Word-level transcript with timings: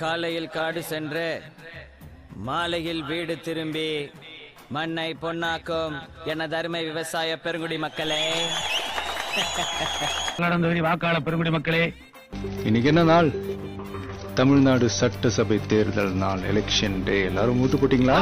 காலையில் 0.00 0.52
காடு 0.56 0.80
சென்று 0.90 1.26
மாலையில் 2.48 3.02
வீடு 3.10 3.34
திரும்பி 3.46 3.90
மண்ணை 4.76 5.08
பொன்னாக்கும் 5.22 5.94
எனது 6.32 6.54
அருமை 6.58 6.80
விவசாய 6.84 7.30
பெருங்குடி 7.44 7.76
மக்களே. 7.84 8.20
நடந்தவரி 10.42 10.80
வாக்காளர் 10.88 11.24
பெருங்குடி 11.26 11.52
மக்களே. 11.56 11.84
இன்னைக்கு 12.64 12.90
என்ன 12.92 13.04
நாள்? 13.12 13.30
தமிழ்நாடு 14.40 14.86
சட்டசபை 14.98 15.58
தேர்தல் 15.72 16.14
நாள் 16.24 16.42
எலெக்ஷன் 16.52 16.98
டே 17.08 17.16
எல்லாரும் 17.30 17.58
மூத்து 17.60 17.78
போட்டீங்களா? 17.78 18.18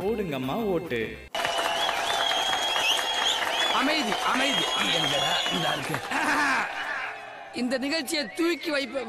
போடுங்கம்மா 0.00 0.56
ஓட்டு. 0.74 1.00
அமைதி 3.82 4.12
அமைதி. 4.32 4.64
இந்த 7.60 7.74
நிகழ்ச்சியை 7.78 8.22
தூக்கி 8.36 8.70
வைப்ப 8.74 9.00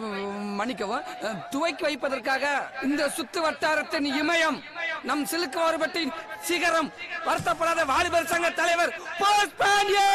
மன்னிக்கவும் 0.60 1.06
துவக்கி 1.54 1.84
வைப்பதற்காக 1.86 2.46
இந்த 2.88 3.04
சுத்து 3.18 3.40
வட்டாரத்தின் 3.46 4.08
இமயம் 4.22 4.58
நம் 5.10 5.24
சிலுக்கு 5.32 5.60
மாறுபட்டின் 5.62 6.12
சிகரம் 6.48 6.90
வருத்தப்படாத 7.28 7.86
வாலிபர் 7.92 8.32
சங்க 8.34 8.50
தலைவர் 8.60 8.92
போஸ் 9.22 9.56
பாண்டியே! 9.62 10.10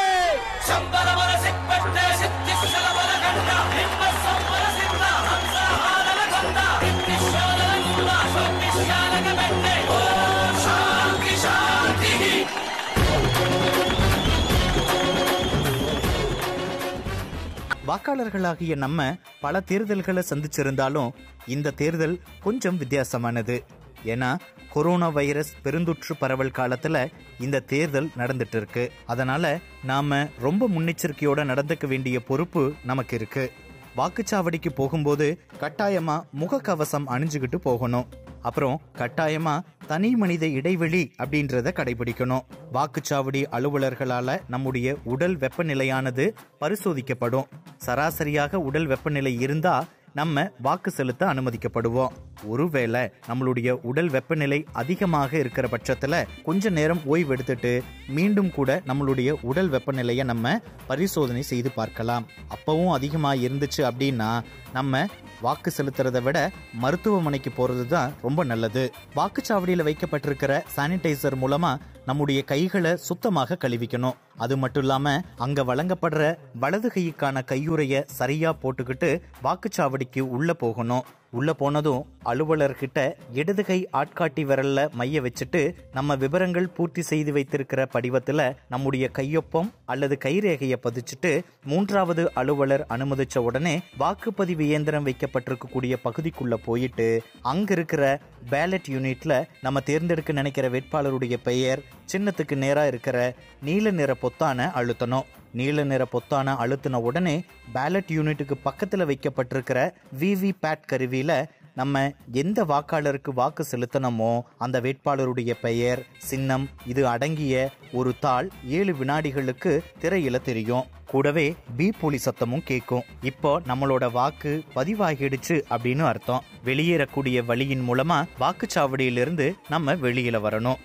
வாக்காளர்களாகிய 17.89 18.77
நம்ம 18.77 19.17
பல 19.41 19.61
தேர்தல்களை 19.61 20.23
சந்திச்சிருந்தாலும் 20.31 21.11
இந்த 21.47 21.71
தேர்தல் 21.71 22.21
கொஞ்சம் 22.43 22.79
வித்தியாசமானது. 22.81 23.57
ஏன்னா 24.05 24.39
கொரோனா 24.73 25.09
வைரஸ் 25.09 25.53
பெருந்தொற்று 25.65 26.15
பரவல் 26.19 26.57
காலத்துல 26.59 27.07
இந்த 27.41 27.61
தேர்தல் 27.61 28.11
நடந்துட்டு 28.17 28.57
இருக்கு 28.57 28.93
அதனால 29.07 29.59
நாம 29.85 30.29
ரொம்ப 30.39 30.69
முன்னெச்சரிக்கையோட 30.69 31.43
நடந்துக்க 31.53 31.87
வேண்டிய 31.87 32.21
பொறுப்பு 32.21 32.73
நமக்கு 32.85 33.17
இருக்கு. 33.17 33.53
வாக்குச்சாவடிக்கு 33.97 34.73
போகும்போது 34.75 35.29
கட்டாயமா 35.61 36.17
முகக்கவசம் 36.41 37.09
அணிஞ்சுக்கிட்டு 37.15 37.57
போகணும். 37.57 38.09
அப்புறம் 38.43 38.81
கட்டாயமா 38.95 39.61
தனி 39.87 40.17
மனித 40.17 40.47
இடைவெளி 40.47 41.13
அப்படின்றத 41.19 41.71
கடைபிடிக்கணும். 41.73 42.41
வாக்குச்சாவடி 42.73 43.45
அலுவலர்களால 43.53 44.39
நம்முடைய 44.49 44.97
உடல் 45.05 45.37
வெப்பநிலையானது 45.37 46.31
பரிசோதிக்கப்படும். 46.61 47.45
சராசரியாக 47.77 48.59
உடல் 48.61 48.87
வெப்பநிலை 48.87 49.41
இருந்தா 49.41 49.85
நம்ம 50.15 50.51
வாக்கு 50.63 50.91
செலுத்த 50.91 51.27
அனுமதிக்கப்படுவோம். 51.27 52.13
ஒருவேளை 52.53 53.03
நம்மளுடைய 53.29 53.69
உடல் 53.91 54.11
வெப்பநிலை 54.17 54.59
அதிகமாக 54.83 55.39
இருக்கிற 55.39 55.69
பட்சத்தில் 55.75 56.27
கொஞ்ச 56.49 56.71
நேரம் 56.79 57.03
ஓய்வு 57.13 57.33
எடுத்துட்டு 57.35 57.73
மீண்டும் 58.17 58.51
கூட 58.51 58.81
நம்மளுடைய 58.91 59.31
உடல் 59.51 59.71
வெப்பநிலையை 59.75 60.27
நம்ம 60.33 60.55
பரிசோதனை 60.91 61.43
செய்து 61.53 61.73
பார்க்கலாம். 61.79 62.27
அப்பவும் 62.57 62.95
அதிகமாக 62.99 63.43
இருந்துச்சு 63.47 63.83
அப்படின்னா 63.91 64.31
நம்ம 64.73 65.07
வாக்கு 65.43 65.71
செலுத்துறதை 65.77 66.21
விட 66.27 66.39
மருத்துவமனைக்கு 66.83 67.51
போகிறது 67.59 67.85
தான் 67.93 68.15
ரொம்ப 68.27 68.45
நல்லது. 68.45 68.83
வாக்குச்சாவடியில் 69.19 69.87
வைக்கப்பட்டிருக்கிற 69.89 70.53
சானிடைசர் 70.77 71.37
மூலமாக 71.43 71.97
நம்முடைய 72.09 72.41
கைகளை 72.51 72.93
சுத்தமாக 73.09 73.59
கழுவிக்கணும். 73.63 74.19
அது 74.45 74.55
மட்டும் 74.63 74.85
இல்லாமல் 74.85 75.23
அங்கே 75.45 75.63
வழங்கப்படுற 75.71 76.23
வலது 76.63 76.89
கைக்கான 76.95 77.43
கையுறையை 77.51 78.01
சரியாக 78.19 78.61
போட்டுக்கிட்டு 78.63 79.11
வாக்குச்சாவடிக்கு 79.47 80.21
உள்ளே 80.37 80.55
போகணும். 80.65 81.07
உள்ள 81.33 81.53
போனதும் 81.53 82.05
அலுவலர்கிட்ட 82.25 82.99
இடது 83.33 83.65
கை 83.65 83.79
ஆட்காட்டி 83.93 84.43
விரல்ல 84.51 84.91
மைய 84.91 85.21
வச்சுட்டு 85.21 85.61
நம்ம 85.93 86.17
விவரங்கள் 86.17 86.69
பூர்த்தி 86.77 87.03
செய்து 87.03 87.33
வைத்திருக்கிற 87.33 87.87
படிவத்துல 87.93 88.57
நம்முடைய 88.69 89.11
கையொப்பம் 89.19 89.69
அல்லது 89.85 90.19
கைரேகையை 90.25 90.79
பதிச்சுட்டு 90.87 91.33
மூன்றாவது 91.65 92.25
அலுவலர் 92.35 92.85
அனுமதிச்ச 92.89 93.39
உடனே 93.39 93.75
வாக்குப்பதிவு 93.99 94.61
இயந்திரம் 94.61 95.07
வைக்கப்பட்டிருக்கக்கூடிய 95.07 95.97
பகுதிக்குள்ள 96.05 96.55
போயிட்டு 96.65 97.09
அங்க 97.43 97.73
இருக்கிற 97.73 98.21
பேலட் 98.51 98.91
யூனிட்ல 98.91 99.45
நம்ம 99.61 99.81
தேர்ந்தெடுக்க 99.81 100.33
நினைக்கிற 100.33 100.69
வேட்பாளருடைய 100.69 101.37
பெயர் 101.43 101.83
சின்னத்துக்கு 102.13 102.57
நேரா 102.57 102.87
இருக்கிற 102.87 103.17
நீல 103.63 103.91
நிற 103.91 104.17
பொத்தான 104.23 104.71
அழுத்தணும். 104.75 105.27
நீல 105.59 105.85
நிற 105.91 106.03
பொத்தான 106.13 106.55
அழுத்தின 106.65 107.01
உடனே 107.09 107.37
பேலட் 107.75 108.11
யூனிட்டுக்கு 108.17 108.55
பக்கத்தில் 108.63 109.09
வைக்கப்பட்டிருக்கிற 109.11 109.79
விவி 110.21 110.51
பேட் 110.63 110.89
கருவியில 110.93 111.33
நம்ம 111.75 111.97
எந்த 112.33 112.59
வாக்காளருக்கு 112.71 113.33
வாக்கு 113.35 113.63
செலுத்தணுமோ 113.71 114.31
அந்த 114.65 114.77
வேட்பாளருடைய 114.81 115.53
பெயர் 115.61 116.01
சின்னம் 116.29 116.65
இது 116.87 117.03
அடங்கிய 117.09 117.55
ஒரு 117.93 118.13
தாள் 118.25 118.49
ஏழு 118.79 118.93
வினாடிகளுக்கு 119.01 119.73
திரையில 120.01 120.41
தெரியும். 120.49 120.89
கூடவே 121.13 121.47
பி 121.77 121.87
போலி 122.01 122.19
சத்தமும் 122.25 122.67
கேட்கும் 122.71 123.07
இப்போ 123.23 123.53
நம்மளோட 123.69 124.07
வாக்கு 124.13 124.53
பதிவாகிடுச்சு 124.75 125.57
அப்படின்னு 125.77 126.05
அர்த்தம். 126.13 126.45
வெளியேறக்கூடிய 126.65 127.45
வழியின் 127.51 127.87
மூலமா 127.89 128.19
வாக்குச்சாவடியிலிருந்து 128.41 129.49
நம்ம 129.69 129.95
வெளியில 130.07 130.41
வரணும். 130.47 130.81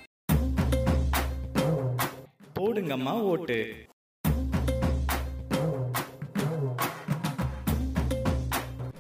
போடுங்கம்மா 2.59 3.15
ஓட்டு. 3.31 3.59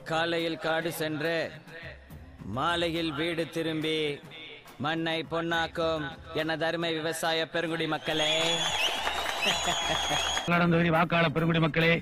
காலையில் 0.09 0.61
காடு 0.65 0.89
சென்று 0.91 1.35
மாலையில் 2.57 3.11
வீடு 3.11 3.43
திரும்பி 3.49 3.97
மண்ணை 4.85 5.17
பொன்னாக்கும் 5.31 6.03
எனது 6.33 6.65
அருமை 6.65 6.91
விவசாய 6.93 7.47
பெருங்குடி 7.53 7.87
மக்களே. 7.87 8.31
நடந்தவரி 10.51 10.89
வாக்காளர் 10.97 11.35
பெருங்குடி 11.35 11.61
மக்களே. 11.65 11.93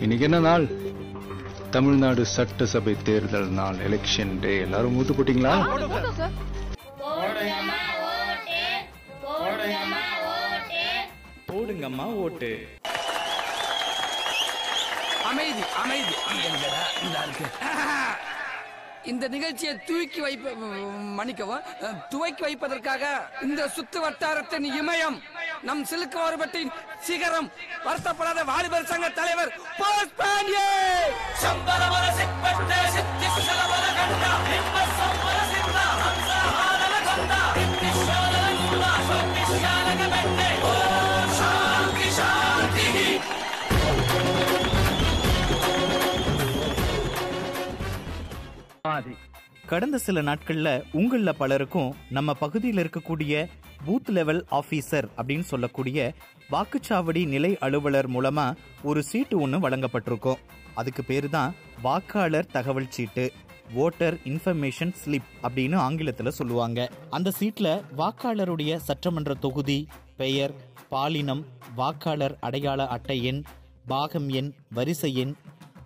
இன்னைக்கு 0.00 0.26
என்ன 0.28 0.40
நாள்? 0.48 0.66
தமிழ்நாடு 1.70 2.24
சட்டசபை 2.36 2.94
தேர்தல் 3.08 3.50
நாள் 3.60 3.78
எலெக்ஷன் 3.88 4.34
டே 4.40 4.52
எல்லாரும் 4.66 4.92
மூத்து 4.92 5.14
போட்டீங்களா? 5.14 5.54
போடுங்கம்மா 11.50 12.08
ஓட்டு. 12.24 12.52
அமைதி 15.30 15.64
அமைதி. 15.82 16.14
இந்த 19.10 19.24
நிகழ்ச்சியை 19.34 19.74
தூக்கி 19.88 20.20
வைப்ப 20.24 20.50
மன்னிக்கவும் 21.18 21.62
துவக்கி 22.12 22.42
வைப்பதற்காக 22.46 23.04
இந்த 23.46 23.62
சுத்து 23.76 23.98
வட்டாரத்தின் 24.04 24.66
இமயம் 24.80 25.16
நம் 25.68 25.82
சிலுக்கு 25.90 26.18
மாறுபட்டின் 26.18 26.72
சிகரம் 27.06 27.48
வருத்தப்படாத 27.86 28.44
வாலிபர் 28.50 28.90
சங்க 28.92 29.08
தலைவர் 29.20 29.50
போஸ் 29.80 30.14
பாண்டியே! 30.20 30.68
சமாதி 49.00 49.16
கடந்த 49.66 49.98
சில 49.98 50.22
நாட்கள்ல 50.22 50.68
உங்களில் 50.92 51.38
பலருக்கும் 51.38 51.94
நம்ம 52.10 52.34
பகுதியில் 52.34 52.76
இருக்கக்கூடிய 52.76 53.32
பூத் 53.86 54.08
லெவல் 54.08 54.46
ஆபீசர் 54.50 55.06
அப்படின்னு 55.16 55.46
சொல்லக்கூடிய 55.52 55.98
வாக்குச்சாவடி 56.50 57.22
நிலை 57.26 57.58
அலுவலர் 57.58 58.08
மூலமா 58.10 58.46
ஒரு 58.82 59.02
சீட்டு 59.02 59.40
ஒன்று 59.40 59.58
வழங்கப்பட்டிருக்கும். 59.58 60.40
அதுக்கு 60.74 61.04
பேரு 61.04 61.28
தான் 61.28 61.54
வாக்காளர் 61.82 62.46
தகவல் 62.46 62.90
சீட்டு 62.90 63.32
ஓட்டர் 63.74 64.16
இன்ஃபர்மேஷன் 64.24 64.94
ஸ்லிப் 65.02 65.30
அப்படின்னு 65.42 65.76
ஆங்கிலத்தில் 65.76 66.36
சொல்லுவாங்க. 66.40 66.88
அந்த 67.10 67.32
சீட்ல 67.40 67.68
வாக்காளருடைய 67.96 68.76
சட்டமன்ற 68.76 69.34
தொகுதி 69.34 69.86
பெயர் 70.16 70.54
பாலினம் 70.88 71.44
வாக்காளர் 71.76 72.36
அடையாள 72.40 72.86
அட்டை 72.86 73.24
எண் 73.24 73.42
பாகம் 73.86 74.28
எண் 74.28 74.52
வரிசை 74.70 75.14
எண் 75.14 75.34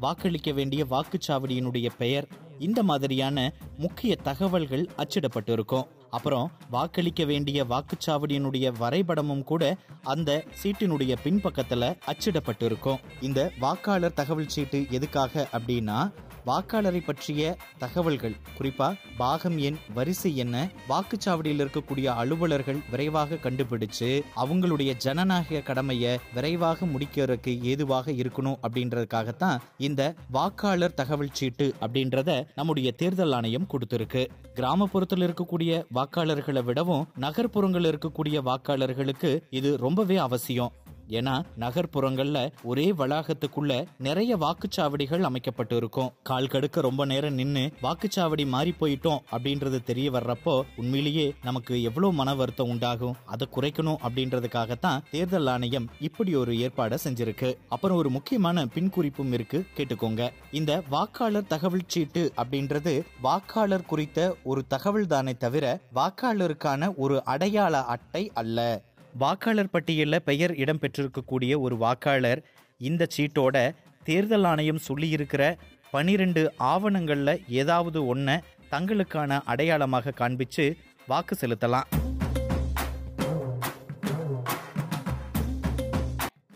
வாக்களிக்க 0.01 0.53
வேண்டிய 0.53 0.87
வாக்குச்சாவடியினுடைய 0.91 1.89
பெயர் 1.99 2.27
இந்த 2.59 2.83
மாதிரியான 2.83 3.53
முக்கிய 3.79 4.17
தகவல்கள் 4.17 4.89
அச்சிடப்பட்டிருக்கும். 4.97 5.87
அப்புறம் 6.11 6.51
வாக்களிக்க 6.71 7.25
வேண்டிய 7.25 7.65
வாக்குச்சாவடியினுடைய 7.65 8.73
வரைபடமும் 8.81 9.43
கூட 9.43 9.77
அந்த 10.03 10.45
சீட்டினுடைய 10.63 11.17
பின்பக்கத்துல 11.25 11.97
அச்சிடப்பட்டிருக்கும். 12.07 12.99
இந்த 13.21 13.53
வாக்காளர் 13.59 14.13
தகவல் 14.13 14.49
சீட்டு 14.49 14.87
எதுக்காக 14.91 15.49
அப்படின்னா 15.53 16.13
வாக்காளரை 16.47 17.01
பற்றிய 17.05 17.57
தகவல்கள் 17.79 18.35
குறிப்பா 18.59 18.99
பாகம் 19.17 19.59
எண் 19.59 19.77
வரிசை 19.95 20.37
என்ன 20.37 20.71
வாக்குச்சாவடியில் 20.89 21.63
இருக்கக்கூடிய 21.65 22.05
அலுவலர்கள் 22.05 22.81
விரைவாக 22.91 23.35
கண்டுபிடிச்சு 23.35 24.23
அவங்களுடைய 24.37 24.97
ஜனநாயக 24.97 25.61
கடமையை 25.61 26.19
விரைவாக 26.35 26.87
முடிக்கிறதுக்கு 26.87 27.63
ஏதுவாக 27.63 28.13
இருக்கணும் 28.13 28.59
அப்படின்றதுக்காகத்தான் 28.63 29.59
இந்த 29.79 30.15
வாக்காளர் 30.31 30.95
தகவல் 30.95 31.33
சீட்டு 31.33 31.75
அப்படின்றத 31.81 32.47
நம்முடைய 32.55 32.93
தேர்தல் 32.93 33.33
ஆணையம் 33.33 33.69
கொடுத்திருக்கு. 33.73 34.27
கிராமப்புறத்தில் 34.55 35.27
இருக்கக்கூடிய 35.27 35.83
வாக்காளர்களை 35.95 36.65
விடவும் 36.65 37.09
நகர்ப்புறங்களில் 37.21 37.93
இருக்கக்கூடிய 37.93 38.39
வாக்காளர்களுக்கு 38.51 39.43
இது 39.51 39.77
ரொம்பவே 39.77 40.17
அவசியம். 40.17 40.73
ஏன்னா 41.09 41.45
நகர்ப்புறங்கள்ல 41.59 42.53
ஒரே 42.63 42.93
வளாகத்துக்குள்ள 42.93 43.87
நிறைய 43.99 44.37
வாக்குச்சாவடிகள் 44.37 45.21
அமைக்கப்பட்டு 45.21 45.77
இருக்கும் 45.77 46.13
கால் 46.23 46.47
கடுக்க 46.47 46.81
ரொம்ப 46.81 47.05
நேரம் 47.05 47.35
நின்னு 47.35 47.73
வாக்குச்சாவடி 47.83 48.47
மாறி 48.47 48.75
போயிட்டோம் 48.81 49.19
அப்படின்றது 49.33 49.83
தெரிய 49.83 50.11
வர்றப்போ 50.11 50.63
உண்மையிலேயே 50.77 51.35
நமக்கு 51.43 51.83
எவ்வளவு 51.83 52.13
மன 52.13 52.35
வருத்தம் 52.35 52.69
உண்டாகும்? 52.69 53.17
அதை 53.25 53.49
குறைக்கணும் 53.51 53.97
அப்படின்றதுக்காகத்தான் 54.09 55.01
தேர்தல் 55.11 55.47
ஆணையம் 55.47 55.91
இப்படி 56.01 56.35
ஒரு 56.35 56.53
ஏற்பாடை 56.53 56.99
செஞ்சிருக்கு. 57.05 57.57
அப்புறம் 57.69 57.97
ஒரு 57.97 58.11
முக்கியமான 58.11 58.67
பின்குறிப்பும் 58.67 59.33
இருக்கு. 59.33 59.65
கேட்டுக்கோங்க. 59.77 60.31
இந்த 60.53 60.83
வாக்காளர் 60.89 61.47
தகவல் 61.47 61.87
சீட்டு 61.87 62.33
அப்படின்றது 62.37 63.03
வாக்காளர் 63.23 63.87
குறித்த 63.87 64.37
ஒரு 64.45 64.67
தகவல் 64.67 65.07
தானே 65.07 65.35
தவிர 65.35 65.81
வாக்காளருக்கான 65.95 66.95
ஒரு 66.95 67.25
அடையாள 67.25 67.85
அட்டை 67.85 68.31
அல்ல. 68.35 68.83
வாக்காளர் 69.15 69.71
பட்டியலில் 69.71 70.25
பெயர் 70.25 70.53
இடம்பெற்றிருக்கக்கூடிய 70.53 71.53
ஒரு 71.61 71.77
வாக்காளர் 71.77 72.41
இந்த 72.81 73.09
சீட்டோட 73.17 73.57
தேர்தல் 74.03 74.45
ஆணையம் 74.45 74.85
சொல்லியிருக்கிற 74.89 75.43
பனிரெண்டு 75.91 76.43
ஆவணங்களில் 76.73 77.43
ஏதாவது 77.61 78.07
ஒன்றை 78.07 78.37
தங்களுக்கான 78.71 79.41
அடையாளமாக 79.45 80.15
காண்பிச்சு 80.21 80.65
வாக்கு 81.07 81.35
செலுத்தலாம். 81.41 81.89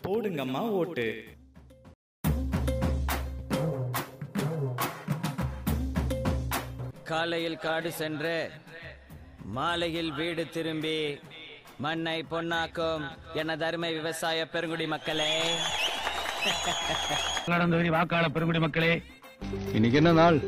போடுங்கம்மா 0.03 0.61
ஓட்டு. 0.79 1.07
காலையில் 7.03 7.57
காடு 7.57 7.91
சென்று 7.91 8.35
மாலையில் 9.57 10.11
வீடு 10.11 10.43
திரும்பி 10.49 10.97
மண்ணை 11.83 12.25
பொன்னாக்கும். 12.31 13.03
எனது 13.33 13.63
அருமை 13.65 13.93
விவசாய 13.93 14.47
பெருங்குடி 14.53 14.85
மக்களே. 14.93 15.33
கடந்தவரி 17.47 17.89
வாக்காளர் 17.89 18.31
பெருங்குடி 18.31 18.59
மக்களே. 18.59 18.91
இன்னைக்கு 19.73 19.97
என்ன 20.01 20.11
நாள்? 20.11 20.39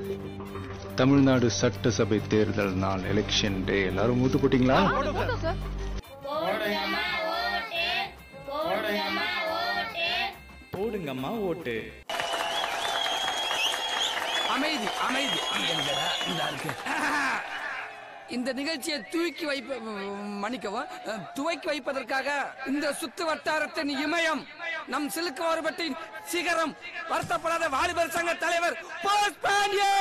தமிழ்நாடு 0.95 1.49
சட்டசபை 1.51 2.19
தேர்தல் 2.27 2.73
நாள் 2.83 3.03
எலெக்ஷன் 3.13 3.63
டே 3.65 3.77
எல்லாரும் 3.85 4.17
மூத்து 4.17 4.37
போட்டீங்களா? 4.37 4.79
போடுங்கம்மா 10.75 11.31
ஓட்டு. 11.49 11.75
அமைதி 14.55 14.87
அமைதி. 15.07 15.39
இந்த 16.27 16.43
இருக்கு. 16.49 16.71
இந்த 18.31 18.49
நிகழ்ச்சியை 18.53 18.97
தூக்கி 19.13 19.45
வைப்ப 19.45 19.77
மன்னிக்கவும் 20.43 20.91
துவக்கி 21.33 21.67
வைப்பதற்காக 21.69 22.29
இந்த 22.67 22.87
சுத்து 23.01 23.25
வட்டாரத்தின் 23.25 23.93
இமயம் 23.97 24.43
நம் 24.87 25.07
சிலுக்கு 25.09 25.43
மாறுபட்டின் 25.43 25.97
சிகரம் 26.31 26.73
வருத்தப்படாத 27.11 27.69
வாலிபர் 27.69 28.15
சங்க 28.15 28.33
தலைவர் 28.37 28.77
போஸ் 29.03 29.41
பாண்டியே 29.45 29.93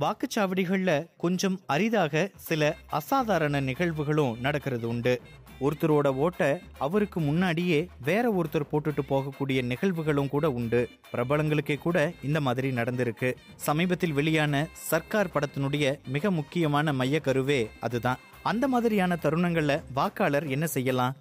வாக்குச்சாவடிகளில் 0.00 1.06
கொஞ்சம் 1.16 1.60
அரிதாக 1.66 2.30
சில 2.36 2.76
அசாதாரண 2.88 3.60
நிகழ்வுகளும் 3.60 4.40
நடக்கிறது 4.40 4.88
உண்டு. 4.88 5.20
ஒருத்தரோட 5.60 6.06
ஓட்டை 6.06 6.60
அவருக்கு 6.78 7.20
முன்னாடியே 7.20 7.88
வேற 8.04 8.32
ஒருத்தர் 8.32 8.68
போட்டுட்டு 8.72 9.02
போகக்கூடிய 9.08 9.62
நிகழ்வுகளும் 9.62 10.28
கூட 10.28 10.50
உண்டு. 10.50 10.88
பிரபலங்களுக்கே 11.12 11.78
கூட 11.78 12.12
இந்த 12.22 12.40
மாதிரி 12.40 12.70
நடந்திருக்கு. 12.70 13.34
சமீபத்தில் 13.56 14.12
வெளியான 14.12 14.66
சர்க்கார் 14.72 15.32
படத்தினுடைய 15.34 15.98
மிக 16.06 16.30
முக்கியமான 16.30 16.92
மைய 16.92 17.20
கருவே 17.24 17.70
அதுதான். 17.80 18.18
அந்த 18.42 18.68
மாதிரியான 18.68 19.18
தருணங்கள்ல 19.22 19.82
வாக்காளர் 19.94 20.46
என்ன 20.46 20.66
செய்யலாம்? 20.66 21.16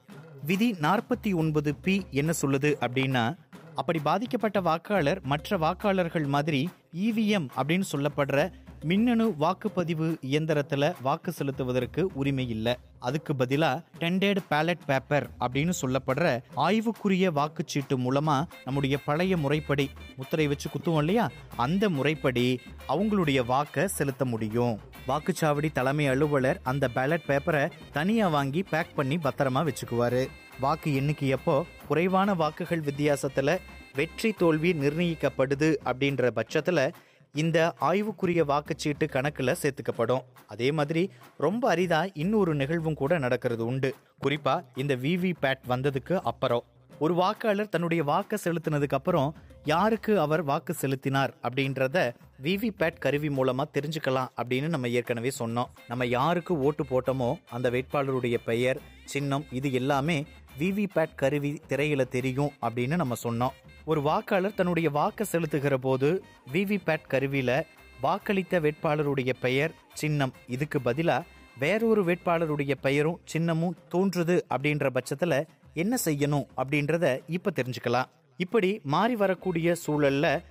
விதி 0.46 0.72
நாற்பத்தி 0.72 1.36
ஒன்பது 1.36 1.76
பி 1.76 2.06
என்ன 2.12 2.34
சொல்லுது 2.42 2.72
அப்படின்னா 2.80 3.38
அப்படி 3.76 4.00
பாதிக்கப்பட்ட 4.00 4.62
வாக்காளர் 4.62 5.22
மற்ற 5.24 5.58
வாக்காளர்கள் 5.58 6.26
மாதிரி 6.26 6.70
இவிஎம் 6.96 7.48
அப்படின்னு 7.58 7.84
சொல்லப்படுற 7.92 8.52
மின்னணு 8.84 9.36
வாக்குப்பதிவு 9.40 10.18
இயந்திரத்தில் 10.22 10.94
வாக்கு 11.02 11.32
செலுத்துவதற்கு 11.32 12.02
உரிமை 12.14 12.50
இல்லை. 12.50 12.76
அதுக்கு 13.00 13.34
பதிலா 13.34 13.84
டெண்டட் 14.00 14.38
பேலட் 14.50 14.86
பேப்பர் 14.86 15.30
அப்படின்னு 15.40 15.74
சொல்லப்படுற 15.82 16.42
ஆய்வுக்குரிய 16.56 17.32
வாக்குச்சீட்டு 17.32 17.96
மூலமா 17.96 18.46
நம்முடைய 18.66 18.98
பழைய 18.98 19.38
முறைப்படி 19.38 19.90
முத்திரை 20.16 20.48
வச்சு 20.48 20.70
குத்துவோம் 20.70 20.98
இல்லையா? 20.98 21.30
அந்த 21.56 21.90
முறைப்படி 21.90 22.60
அவங்களுடைய 22.90 23.46
வாக்கை 23.46 23.88
செலுத்த 23.88 24.26
முடியும். 24.26 24.80
வாக்குச்சாவடி 25.08 25.72
தலைமை 25.72 26.08
அலுவலர் 26.08 26.60
அந்த 26.64 26.90
பேலட் 26.96 27.28
பேப்பரை 27.28 27.72
தனியா 27.92 28.28
வாங்கி 28.28 28.64
பேக் 28.64 28.96
பண்ணி 28.96 29.16
பத்திரமா 29.16 29.68
வச்சுக்குவாரு. 29.68 30.28
வாக்கு 30.60 30.92
எண்ணிக்கையப்போ 30.92 31.64
குறைவான 31.88 32.34
வாக்குகள் 32.34 32.82
வித்தியாசத்துல 32.82 33.58
வெற்றி 33.96 34.32
தோல்வி 34.32 34.74
நிர்ணயிக்கப்படுது 34.74 35.76
அப்படின்ற 35.86 36.32
பட்சத்துல 36.36 36.94
இந்த 37.34 37.74
ஆய்வுக்குரிய 37.82 38.44
வாக்குச்சீட்டு 38.44 39.10
கணக்கில் 39.10 39.58
சேர்த்துக்கப்படும். 39.62 40.24
அதே 40.48 40.72
மாதிரி 40.72 41.12
ரொம்ப 41.38 41.76
அரிதா 41.76 42.10
இன்னொரு 42.14 42.56
நிகழ்வும் 42.56 42.94
கூட 42.94 43.18
நடக்கிறது 43.18 43.66
உண்டு. 43.66 43.96
குறிப்பா 44.24 44.66
இந்த 44.76 44.96
விவி 44.96 45.34
பேட் 45.42 45.64
வந்ததுக்கு 45.70 46.20
அப்புறம். 46.24 46.64
ஒரு 47.00 47.14
வாக்காளர் 47.14 47.70
தன்னுடைய 47.70 48.04
வாக்கை 48.04 48.40
செலுத்தினதுக்கு 48.44 48.98
அப்புறம் 49.00 49.36
யாருக்கு 49.66 50.20
அவர் 50.20 50.44
வாக்கு 50.44 50.74
செலுத்தினார் 50.74 51.34
அப்படின்றத 51.44 52.14
விவி 52.44 52.70
பேட் 52.80 53.00
கருவி 53.00 53.28
மூலமா 53.28 53.64
தெரிஞ்சுக்கலாம் 53.74 54.28
அப்படின்னு 54.38 54.68
நம்ம 54.68 54.88
ஏற்கனவே 54.88 55.32
சொன்னோம். 55.40 55.70
நம்ம 55.88 56.06
யாருக்கு 56.06 56.60
ஓட்டு 56.60 56.84
போட்டோமோ 56.84 57.40
அந்த 57.50 57.70
வேட்பாளருடைய 57.70 58.38
பெயர் 58.46 58.80
சின்னம் 59.06 59.46
இது 59.52 59.74
எல்லாமே 59.74 60.26
விவிபேட் 60.60 61.16
கருவி 61.16 61.62
திரையில 61.70 62.08
தெரியும் 62.08 62.52
அப்படின்னு 62.62 62.96
நம்ம 62.96 63.16
சொன்னோம். 63.24 63.56
ஒரு 63.86 64.02
வாக்காளர் 64.02 64.54
தன்னுடைய 64.54 64.90
வாக்கை 64.90 65.26
செலுத்துகிற 65.32 65.74
போது 65.74 66.24
விவிபேட் 66.54 67.10
கருவியில 67.10 67.62
வாக்களித்த 68.04 68.60
வேட்பாளருடைய 68.60 69.34
பெயர் 69.40 69.74
சின்னம். 69.94 70.34
இதுக்கு 70.48 70.80
பதிலா 70.86 71.22
வேறொரு 71.60 72.04
வேட்பாளருடைய 72.04 72.76
பெயரும் 72.82 73.20
சின்னமும் 73.34 73.78
தோன்றுது 73.92 74.42
அப்படின்ற 74.50 74.98
பட்சத்துல 74.98 75.46
என்ன 75.74 75.98
செய்யணும் 76.06 76.46
அப்படின்றத 76.58 77.20
இப்ப 77.28 77.52
தெரிஞ்சுக்கலாம். 77.56 78.06
இப்படி 78.38 78.80
மாறி 78.84 79.16
வரக்கூடிய 79.16 79.76
சூழல்ல 79.88 80.42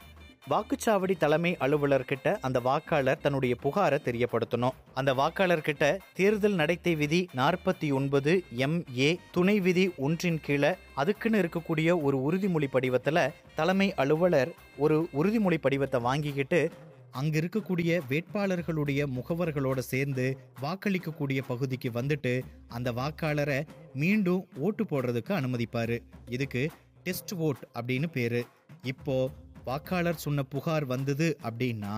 வாக்குச்சாவடி 0.51 1.17
தலைமை 1.17 1.51
அலுவலர்கிட்ட 1.61 2.37
அந்த 2.47 2.59
வாக்காளர் 2.61 3.21
தன்னுடைய 3.21 3.57
புகாரை 3.63 3.99
தெரியப்படுத்தணும். 4.09 4.75
அந்த 4.95 5.15
வாக்காளர்கிட்ட 5.15 5.85
தேர்தல் 6.15 6.55
நடத்தை 6.55 6.95
விதி 6.95 7.29
நாற்பத்தி 7.37 7.93
ஒன்பது 7.93 8.33
எம் 8.51 8.85
ஏ 8.99 9.09
துணை 9.33 9.61
விதி 9.61 9.93
ஒன்றின் 9.97 10.41
கீழே 10.41 10.71
அதுக்குன்னு 10.95 11.41
இருக்கக்கூடிய 11.43 11.89
ஒரு 12.03 12.19
உறுதிமொழி 12.27 12.69
படிவத்தில் 12.73 13.33
தலைமை 13.55 13.95
அலுவலர் 13.95 14.53
ஒரு 14.77 15.09
உறுதிமொழி 15.13 15.59
படிவத்தை 15.67 16.01
வாங்கிக்கிட்டு 16.01 16.71
அங்க 17.11 17.41
இருக்கக்கூடிய 17.41 18.01
வேட்பாளர்களுடைய 18.11 19.03
முகவர்களோட 19.17 19.79
சேர்ந்து 19.79 20.39
வாக்களிக்கக்கூடிய 20.63 21.43
பகுதிக்கு 21.47 21.91
வந்துட்டு 21.91 22.35
அந்த 22.69 22.93
வாக்காளரை 22.93 23.61
மீண்டும் 23.95 24.47
ஓட்டு 24.59 24.85
போடுறதுக்கு 24.85 25.33
அனுமதிப்பாரு. 25.41 25.99
இதுக்கு 26.29 26.71
டெஸ்ட் 27.03 27.35
ஓட் 27.35 27.65
அப்படின்னு 27.75 28.11
பேரு. 28.13 28.43
இப்போ 28.83 29.17
வாக்காளர் 29.67 30.23
சொன்ன 30.25 30.43
புகார் 30.43 30.85
வந்தது 30.85 31.27
அப்படின்னா 31.43 31.95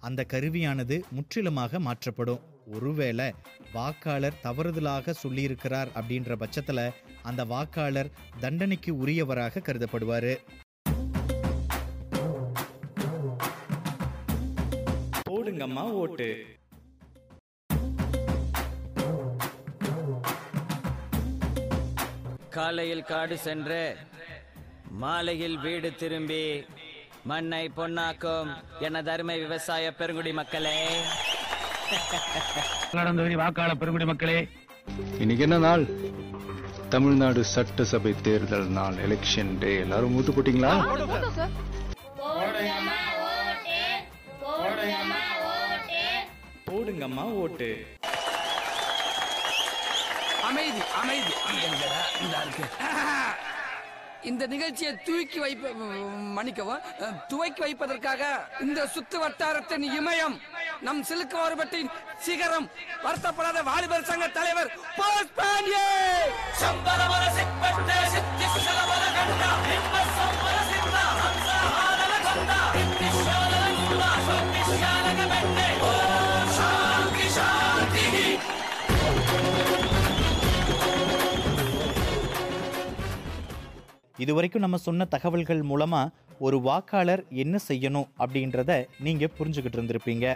அந்த 0.00 0.20
கருவியானது 0.32 0.96
முற்றிலுமாக 1.10 1.78
மாற்றப்படும். 1.78 2.40
ஒருவேளை 2.66 3.26
வாக்காளர் 3.72 4.40
தவறுதலாக 4.42 5.14
சொல்லியிருக்கிறார் 5.22 5.90
அப்படின்ற 5.98 6.36
பட்சத்துல 6.42 6.80
அந்த 7.22 7.44
வாக்காளர் 7.44 8.10
தண்டனைக்கு 8.40 8.92
உரியவராக 9.02 9.62
கருதப்படுவாரு. 9.68 10.34
போடுங்கம்மா 15.30 15.86
ஓட்டு. 16.02 16.28
காலையில் 22.50 23.04
காடு 23.04 23.38
சென்று 23.38 23.82
மாலையில் 25.02 25.56
வீடு 25.58 25.88
திரும்பி 25.94 26.42
மண்ணை 27.30 27.70
பொன்னாக்கும். 27.76 28.50
எனது 28.80 29.10
அருமை 29.10 29.38
விவசாய 29.38 29.92
பெருங்குடி 29.94 30.32
மக்களே. 30.32 30.76
தொகுதி 32.92 33.36
வாக்காளர் 33.36 33.78
பெருங்குடி 33.78 34.04
மக்களே. 34.04 34.48
இன்னைக்கு 35.18 35.42
என்ன 35.46 35.58
நாள்? 35.58 35.84
தமிழ்நாடு 36.88 37.44
சட்டசபை 37.44 38.14
தேர்தல் 38.22 38.68
நாள் 38.78 38.94
எலெக்ஷன் 38.94 39.58
டே 39.58 39.70
எல்லாரும் 39.78 40.12
மூத்து 40.12 40.32
போட்டீங்களா? 40.32 40.72
போடுங்கம்மா 46.70 47.24
ஓட்டு. 47.42 47.70
அமைதி 50.42 50.82
அமைதி. 51.00 51.32
இந்த 52.22 52.36
இருக்கு. 52.42 52.64
இந்த 54.24 54.44
நிகழ்ச்சியை 54.46 54.92
தூக்கி 55.06 55.38
வைப்ப 55.38 55.72
மன்னிக்கவும் 56.36 56.84
துவக்கி 57.28 57.62
வைப்பதற்காக 57.64 58.22
இந்த 58.60 58.80
சுத்து 58.94 59.18
வட்டாரத்தின் 59.18 59.86
இமயம் 59.92 60.36
நம் 60.82 61.02
சிலுக்கு 61.04 61.36
மாறுபட்டின் 61.36 61.92
சிகரம் 62.20 62.68
வருத்தப்படாத 63.04 63.62
வாலிபர் 63.62 64.08
சங்க 64.10 64.28
தலைவர் 64.32 64.72
போஸ் 64.96 65.34
பாண்டியே 65.38 65.86
இதுவரைக்கும் 84.22 84.64
நம்ம 84.64 84.76
சொன்ன 84.88 85.06
தகவல்கள் 85.14 85.62
மூலமாக 85.70 86.22
ஒரு 86.44 86.58
வாக்காளர் 86.66 87.20
என்ன 87.42 87.56
செய்யணும் 87.68 88.06
அப்படின்றத 88.22 88.70
நீங்கள் 89.06 89.32
புரிஞ்சுக்கிட்டு 89.38 89.78
இருந்திருப்பீங்க. 89.78 90.26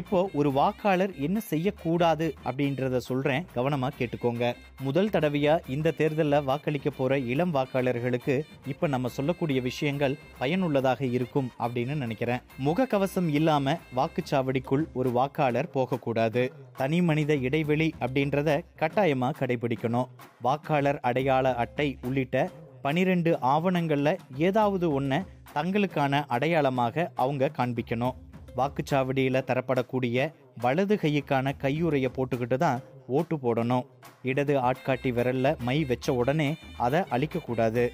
இப்போ 0.00 0.18
ஒரு 0.38 0.50
வாக்காளர் 0.58 1.12
என்ன 1.26 1.38
செய்யக்கூடாது 1.50 2.26
அப்படின்றத 2.48 3.00
சொல்கிறேன் 3.08 3.44
கவனமாக 3.56 3.96
கேட்டுக்கோங்க. 3.98 4.44
முதல் 4.86 5.10
தடவையாக 5.14 5.64
இந்த 5.74 5.94
தேர்தலில் 6.00 6.46
வாக்களிக்க 6.48 6.90
போகிற 6.90 7.18
இளம் 7.32 7.52
வாக்காளர்களுக்கு 7.56 8.36
இப்போ 8.72 8.88
நம்ம 8.94 9.12
சொல்லக்கூடிய 9.18 9.60
விஷயங்கள் 9.68 10.18
பயனுள்ளதாக 10.40 11.04
இருக்கும் 11.16 11.50
அப்படின்னு 11.64 11.96
நினைக்கிறேன். 12.04 12.42
முகக்கவசம் 12.66 13.30
இல்லாமல் 13.38 13.80
வாக்குச்சாவடிக்குள் 14.00 14.84
ஒரு 15.00 15.12
வாக்காளர் 15.18 15.72
போகக்கூடாது. 15.76 16.44
தனி 16.82 17.00
மனித 17.10 17.34
இடைவெளி 17.48 17.88
அப்படின்றத 18.00 18.60
கட்டாயமாக 18.82 19.38
கடைபிடிக்கணும். 19.40 20.10
வாக்காளர் 20.48 21.00
அடையாள 21.10 21.54
அட்டை 21.64 21.88
உள்ளிட்ட 22.08 22.46
பனிரெண்டு 22.84 23.30
ஆவணங்களில் 23.52 24.20
ஏதாவது 24.46 24.86
ஒன்றை 24.96 25.18
தங்களுக்கான 25.56 26.22
அடையாளமாக 26.34 27.04
அவங்க 27.22 27.50
காண்பிக்கணும். 27.58 28.16
வாக்குச்சாவடியில் 28.58 29.46
தரப்படக்கூடிய 29.48 30.26
வலது 30.64 30.96
கையுக்கான 31.02 31.54
கையுறையை 31.62 32.10
போட்டுக்கிட்டு 32.16 32.56
தான் 32.64 32.82
ஓட்டு 33.16 33.36
போடணும். 33.44 33.86
இடது 34.30 34.54
ஆட்காட்டி 34.68 35.10
விரல்ல 35.16 35.54
மை 35.68 35.78
வச்ச 35.90 36.14
உடனே 36.20 36.48
அதை 36.86 37.00
அழிக்கக்கூடாது. 37.14 37.84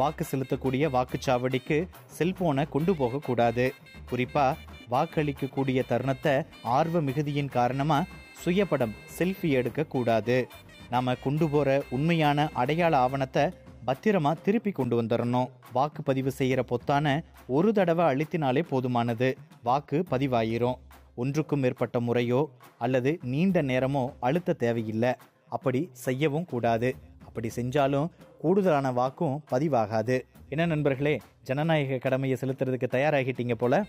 வாக்கு 0.00 0.24
செலுத்தக்கூடிய 0.30 0.84
வாக்குச்சாவடிக்கு 0.96 1.78
செல்போனை 2.16 2.64
கொண்டு 2.74 2.92
போகக்கூடாது. 3.00 3.66
குறிப்பாக 4.10 4.56
வாக்களிக்கக்கூடிய 4.94 5.80
தருணத்தை 5.90 6.34
ஆர்வ 6.78 7.00
மிகுதியின் 7.08 7.54
காரணமாக 7.58 8.08
சுயப்படம் 8.42 8.96
செல்ஃபி 9.18 9.48
எடுக்கக்கூடாது. 9.60 10.38
நாம் 10.92 11.20
கொண்டு 11.22 11.46
போகிற 11.52 11.70
உண்மையான 11.96 12.48
அடையாள 12.62 12.96
ஆவணத்தை 13.06 13.44
பத்திரமா 13.86 14.36
திருப்பி 14.42 14.70
கொண்டு 14.70 15.02
வந்துடணும் 15.02 15.48
வாக்குப்பதிவு 15.74 16.30
செய்யற 16.38 16.60
பொத்தான 16.62 17.24
ஒரு 17.46 17.72
தடவை 17.72 18.04
அழுத்தினாலே 18.04 18.62
போதுமானது. 18.70 19.36
வாக்கு 19.62 20.04
பதிவாயிரும். 20.10 20.74
ஒன்றுக்கும் 21.14 21.60
மேற்பட்ட 21.60 22.00
முறையோ 22.00 22.50
அல்லது 22.78 23.18
நீண்ட 23.22 23.62
நேரமோ 23.62 24.12
அழுத்த 24.20 24.52
தேவையில்லை. 24.52 25.14
அப்படி 25.48 25.88
செய்யவும் 25.92 26.44
கூடாது. 26.44 26.94
அப்படி 27.26 27.50
செஞ்சாலும் 27.56 28.08
கூடுதலான 28.38 28.92
வாக்கும் 28.92 29.42
பதிவாகாது. 29.50 30.20
என்ன 30.48 30.66
நண்பர்களே 30.66 31.20
ஜனநாயக 31.42 31.98
கடமையை 31.98 32.38
செலுத்துறதுக்கு 32.40 32.88
தயாராகிட்டீங்க 32.90 33.54
போல? 33.54 33.84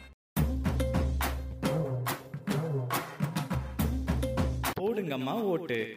போடுங்கம்மா 4.79 5.41
ஓட்டு. 5.41 5.95